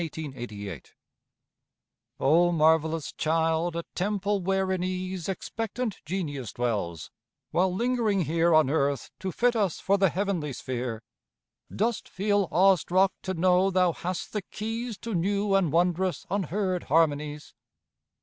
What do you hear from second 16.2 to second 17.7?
unheard harmonies?